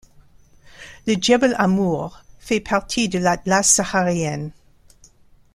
Le 1.05 1.13
djebel 1.13 1.53
Amour 1.59 2.23
fait 2.39 2.59
partie 2.59 3.07
de 3.07 3.19
l’Atlas 3.19 3.69
saharien. 3.71 4.49